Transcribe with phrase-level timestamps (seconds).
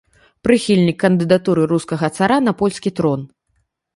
[0.45, 3.29] Прыхільнік кандыдатуры рускага цара на польскі трон.